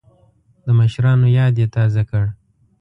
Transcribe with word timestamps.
د 0.65 0.67
مشرانو 0.79 1.27
یاد 1.37 1.53
یې 1.61 1.67
تازه 1.75 2.03
کړ. 2.09 2.23